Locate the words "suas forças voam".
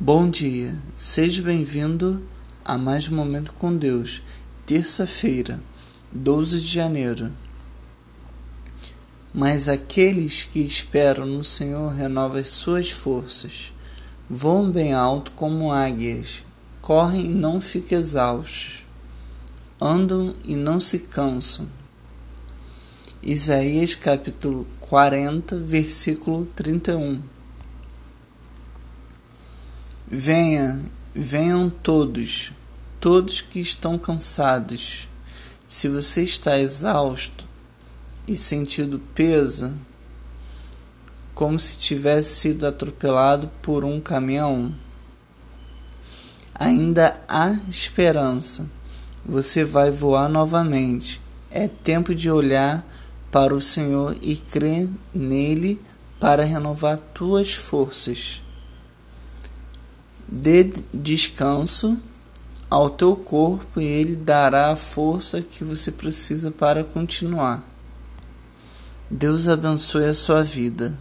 12.48-14.70